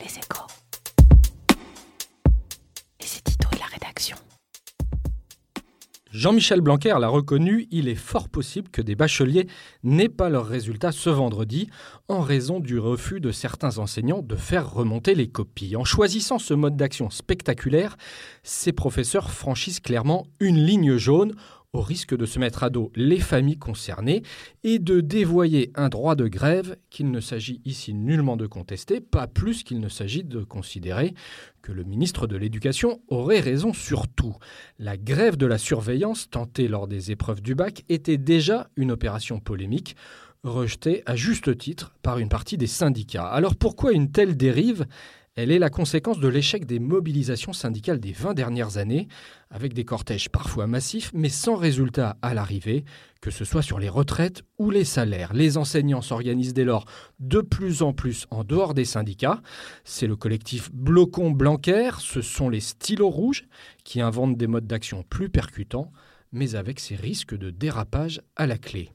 [0.00, 0.46] Les échos.
[3.00, 4.16] C'est Tito et la rédaction.
[6.10, 9.46] Jean-Michel Blanquer l'a reconnu, il est fort possible que des bacheliers
[9.82, 11.68] n'aient pas leurs résultats ce vendredi
[12.08, 15.76] en raison du refus de certains enseignants de faire remonter les copies.
[15.76, 17.96] En choisissant ce mode d'action spectaculaire,
[18.42, 21.34] ces professeurs franchissent clairement une ligne jaune
[21.72, 24.22] au risque de se mettre à dos les familles concernées
[24.64, 29.26] et de dévoyer un droit de grève qu'il ne s'agit ici nullement de contester, pas
[29.26, 31.14] plus qu'il ne s'agit de considérer
[31.60, 34.36] que le ministre de l'Éducation aurait raison sur tout.
[34.78, 39.38] La grève de la surveillance tentée lors des épreuves du bac était déjà une opération
[39.38, 39.96] polémique
[40.44, 43.26] rejetée à juste titre par une partie des syndicats.
[43.26, 44.86] Alors pourquoi une telle dérive
[45.38, 49.06] elle est la conséquence de l'échec des mobilisations syndicales des 20 dernières années,
[49.52, 52.84] avec des cortèges parfois massifs, mais sans résultat à l'arrivée,
[53.20, 55.32] que ce soit sur les retraites ou les salaires.
[55.34, 56.86] Les enseignants s'organisent dès lors
[57.20, 59.40] de plus en plus en dehors des syndicats.
[59.84, 63.46] C'est le collectif Blocon Blanquer, ce sont les stylos rouges
[63.84, 65.92] qui inventent des modes d'action plus percutants
[66.32, 68.90] mais avec ses risques de dérapage à la clé.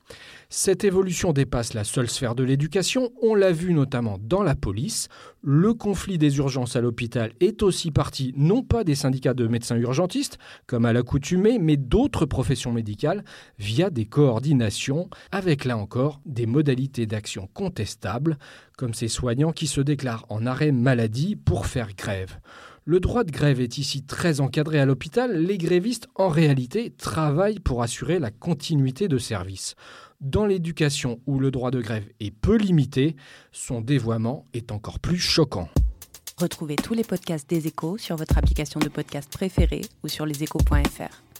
[0.50, 5.08] Cette évolution dépasse la seule sphère de l'éducation, on l'a vu notamment dans la police.
[5.42, 9.78] Le conflit des urgences à l'hôpital est aussi parti non pas des syndicats de médecins
[9.78, 13.24] urgentistes, comme à l'accoutumée, mais d'autres professions médicales
[13.58, 18.38] via des coordinations, avec là encore des modalités d'action contestables,
[18.78, 22.38] comme ces soignants qui se déclarent en arrêt maladie pour faire grève.
[22.86, 25.38] Le droit de grève est ici très encadré à l'hôpital.
[25.38, 29.76] Les grévistes, en réalité, travaillent pour assurer la continuité de service.
[30.20, 33.16] Dans l'éducation, où le droit de grève est peu limité,
[33.52, 35.70] son dévoiement est encore plus choquant.
[36.38, 41.33] Retrouvez tous les podcasts des échos sur votre application de podcast préférée ou sur leséchos.fr.